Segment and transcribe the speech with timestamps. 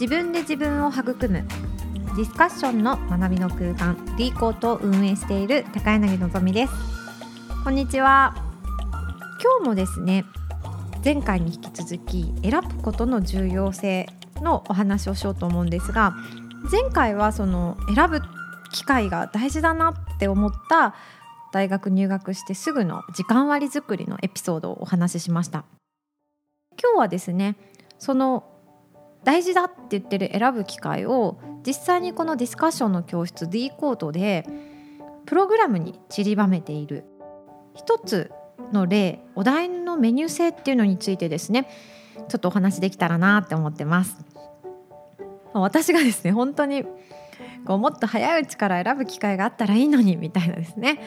[0.00, 1.44] 自分で自分を育む。
[2.16, 3.98] ディスカッションの学びの空間。
[4.16, 6.72] D コートを運営している高柳のぞみです。
[7.64, 8.34] こんにちは。
[9.42, 10.24] 今日もですね
[11.04, 16.14] 前回に引き続き選ぶことの重要性のお話をしようと思うんですが
[16.72, 18.22] 前回はその選ぶ
[18.72, 20.94] 機会が大事だなって思った
[21.52, 25.66] 大学入学してすぐの時間割作りのエピソードをお話ししました。
[26.82, 27.56] 今日はですね
[27.98, 28.49] その
[29.24, 34.46] 大事だって言ってる選ぶ機会を実際にこのディスカッションの教室 D コードで
[35.26, 37.04] プログラムに散りばめている。
[37.74, 38.32] 一つ
[38.72, 41.68] の例お題のメニュー性っていうのについてですね
[42.28, 44.16] ちょっとお話できたらなって思ってます。
[45.52, 46.84] 私がですね本当に
[47.64, 51.00] こうもっと早いうちから選ぶ機会があったらいいのにみたいなですね。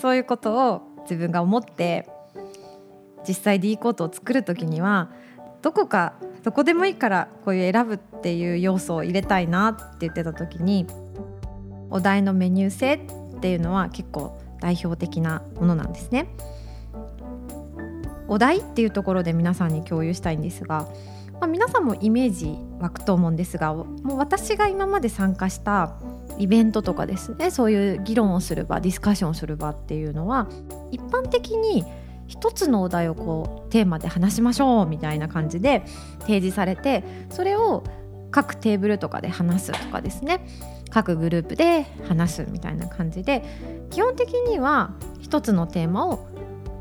[0.00, 2.08] そういうことを自分が思って
[3.26, 5.10] 実際 D コートを作る時には
[5.62, 10.86] どこかどこでもいいからこういう選ぶっていう要素を入れたいなって言ってた時に
[11.90, 16.28] お題のメニュー性っていうのは結構代表的なものなんですね。
[18.28, 20.88] お題っていうところで皆さんに共有したいんですが、
[21.34, 25.94] まあ、皆さんもイメージ湧くと思うんですがもう私が今まで参加した
[26.38, 30.48] イベントとかですねそういう議論をする場ディスカッションをする場っていうのは
[30.90, 31.84] 一般的に
[32.26, 35.84] 一つのお題をこうテーマで話しましょうみたいな感じで
[36.20, 37.84] 提示されてそれを
[38.30, 40.46] 各テーブルとかで話すとかですね
[40.90, 43.42] 各グループで話すみたいな感じで
[43.90, 46.28] 基本的には一つのテーマを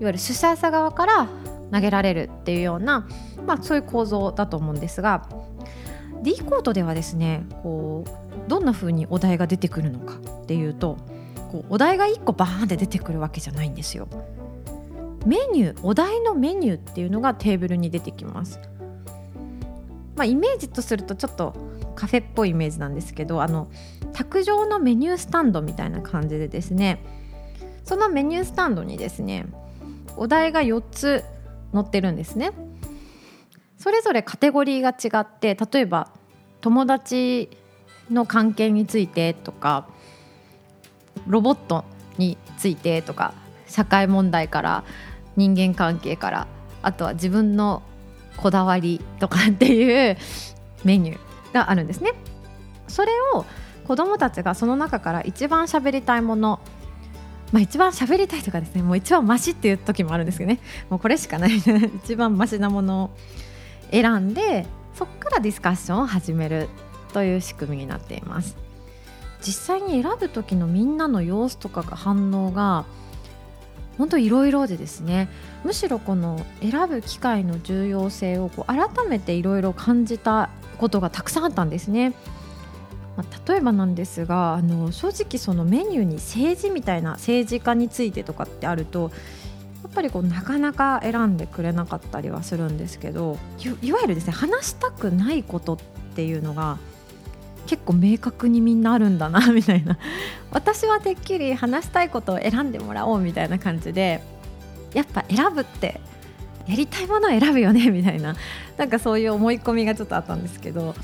[0.00, 1.28] いわゆる主催者側から
[1.72, 3.08] 投げられるっていうような、
[3.46, 5.28] まあ、そういう構造だと思うんですが
[6.22, 10.96] D コートではですねこうどんな風にお題が出てくるのかっていうと
[11.50, 14.08] こうお題が1個バーンって出てくるわけじゃないんですよ。
[15.26, 18.58] メニューお題のメニューっていうのがテーブルに出てきます。
[20.16, 21.54] まあ、イメージとするとちょっと
[21.94, 23.70] カフェっぽいイメージなんですけどあの
[24.12, 27.02] 卓上のメニュースタンドみたいな感じでですね
[27.84, 29.46] そのメニュースタンドにですね
[30.16, 31.24] お題が4つ
[31.72, 32.52] 載ってるんですね。
[33.78, 36.10] それぞれカテゴリーが違って例えば
[36.60, 37.48] 友達
[38.10, 39.88] の関係についてとか
[41.26, 41.84] ロボット
[42.18, 43.32] についてとか
[43.66, 44.84] 社会問題から
[45.36, 46.46] 人間関係から
[46.82, 47.82] あとは自分の
[48.36, 50.16] こだわりとかっていう
[50.84, 51.18] メニュー
[51.54, 52.12] があるんですね。
[52.88, 53.44] それを
[53.86, 56.60] 子どもたちがその中から一番喋りたいもの
[57.52, 58.82] まあ、一番喋りたいとかですね。
[58.82, 60.60] もう一番マシっていう時もあるんですけどね。
[60.88, 61.56] もうこれしかない。
[62.04, 63.10] 一番マシなものを
[63.90, 66.68] 選んでそこからディスカッションを始める
[67.12, 68.56] という仕組みになっています。
[69.42, 72.84] 実際に選ぶ時のみんなの様子とかが反応が
[74.00, 75.28] 本当いろいろでですね
[75.62, 82.14] むしろこの選ぶ機会の重要性をこう改めていろいろ感じたことがたくさんあったんですね。
[83.16, 89.10] ま、例えばなんですがあの正直そのメニューに政治みたいな政治家についてとかってあると
[89.82, 93.36] やっぱりこうなかなか選んでくれなかったりはするんですけど
[93.82, 95.78] いわゆるですね話したくないことっ
[96.14, 96.78] ていうのが
[97.70, 99.96] 結構明確にみんなあるんだなみたいな。
[100.50, 104.24] 私はてっきり話したいことを選んでもらおうみたいな感じで
[104.92, 106.00] やっぱ選ぶって
[106.66, 108.34] やりたいものを選ぶよねみたいな。
[108.76, 110.96] なんかそういう思い込みがちょっとあったんですけど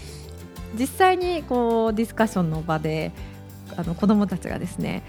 [0.77, 3.13] 実際にこうディスカッションの場で
[3.77, 5.05] あの子どもたちがですね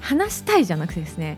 [0.00, 1.36] 話したいじゃなくてですね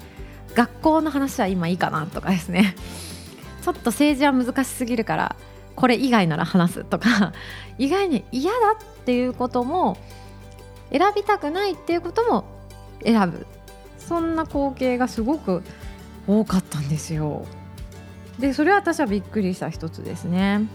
[0.55, 2.77] 学校の話は今いいかなとかですね。
[3.61, 5.37] ちょっと政治は難しすぎるから
[5.77, 7.33] これ以外なら話すとか
[7.79, 9.97] 意外に嫌だっていうことも
[10.91, 12.45] 選びたくないっていうことも
[13.05, 13.47] 選ぶ
[13.99, 15.63] そんな光景がすごく
[16.27, 17.45] 多かったんですよ。
[18.39, 20.67] でそれは私はびっくりした一つですね。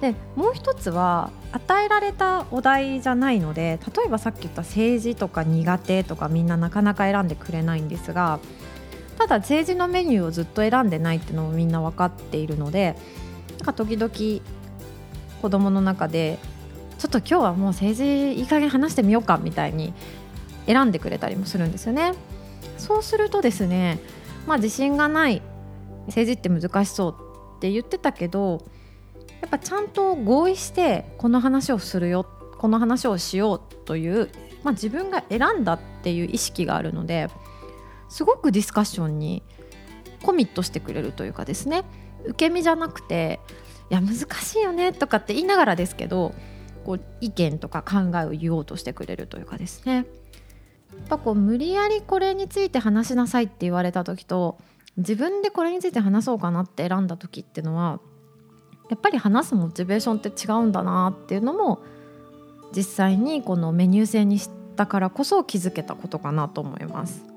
[0.00, 8.40] でもう一つは与えられたお題じゃないので例えばさっき言った政治とか苦手とかみんななかなか選んでくれないんですが
[9.16, 12.96] ただ政治のメニューをずっと選んでないっていうのもみんな分かっているので
[13.62, 14.42] なんか時々
[15.40, 16.40] 子供の中で
[16.98, 19.94] ちょっと今日はもう政治いい加減話してみようかみたいに
[20.66, 22.14] 選んでくれたりもするんですよね。
[22.76, 24.00] そうするとですね、
[24.48, 25.42] まあ、自信がない
[26.08, 27.14] 政治って難しそう
[27.58, 28.66] って言ってたけど
[29.40, 32.26] やっぱちゃんと合意してこの話をするよ
[32.58, 34.28] この話をしようという、
[34.64, 37.28] まあ、自分が選んだっていう意識があるので
[38.08, 39.44] すごくディスカッションに
[40.22, 41.84] コミットしてくれるというかですね
[42.24, 43.40] 受け身じゃなくて
[43.90, 46.34] いや難しいよねとかって言いながらですけど
[46.84, 50.04] こう意見とか考えを言おうとしてくれるというかですねやっ
[51.08, 54.58] ぱこう無理やりこれについて話しなさいって言われた時と
[54.96, 58.00] 自分でこれについて話そうかなって選んだ時っていうのは
[58.90, 61.80] やっぱり話すモチベーションって違うんだなっていうのも
[62.76, 67.31] 実際にこのメニュー制にしたからこそ気づけたことかなと思います。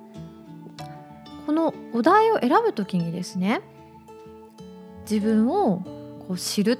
[1.46, 3.62] このお題を選ぶ時にですね
[5.10, 5.84] 自分を
[6.28, 6.78] こう知るっ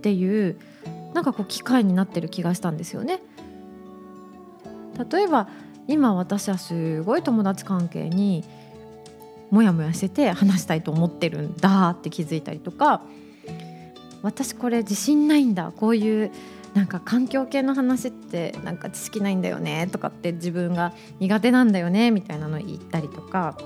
[0.00, 0.58] ていう
[1.14, 3.20] なんかこう機会になってる気がしたんですよね。
[5.10, 5.48] 例えば
[5.86, 8.44] 今私はすごい友達関係に
[9.50, 13.02] モヤモヤしてて話したいと思ってるんだって気づいたりとか
[14.22, 16.30] 私これ自信ないんだこういう
[16.74, 23.56] なんか環境系の話ってなんか知識ないんだよねとかって自分が苦手なんだよねみたいなの言ったりとか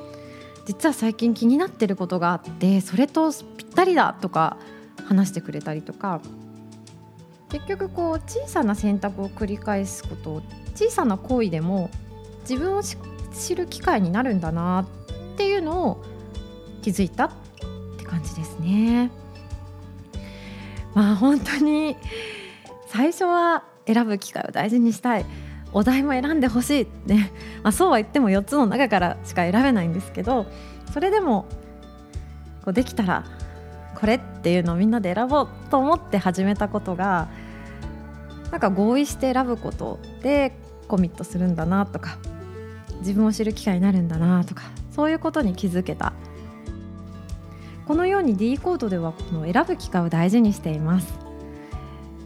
[0.67, 4.59] 実は最近気になってることがあってそれとぴったりだとか
[5.07, 6.21] 話してくれたりとか
[7.49, 10.43] 結局こう小さな選択を繰り返すこと
[10.75, 11.91] 小さな行為でも
[12.43, 14.87] 自分を知る機会になるんだな
[15.35, 16.05] っていうのを
[16.83, 17.31] 気づいたっ
[17.97, 19.11] て感じですね。
[20.95, 21.97] まあ本当に
[22.89, 25.27] 最初は選ぶ機会を大事にしたい。
[25.73, 27.15] お題も選んでほしいって、
[27.63, 30.47] まあ、そうは言っても4つの中からしか選べないんですけど
[30.93, 31.47] それでも
[32.65, 33.25] こうできたら
[33.95, 37.29] これっていうのをみんなで選ぼうと思って始めたことが
[38.51, 40.57] なんか合意して選ぶことで
[40.87, 42.19] コミットするんだなとか
[43.01, 46.13] 自分を知る機会になるんだなとかそういうことに気づけた。
[47.87, 51.28] このように D コードではこの選ぶ機会を大事にしています。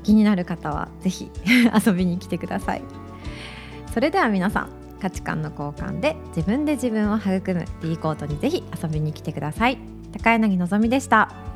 [0.03, 1.31] 気になる方はぜひ
[1.87, 2.83] 遊びに来てください
[3.93, 4.71] それでは皆さん
[5.01, 9.79] 価値観の交換で自分で自分を育む D コートにぜひ遊びに来てください
[10.13, 11.52] 高柳のぞみでした。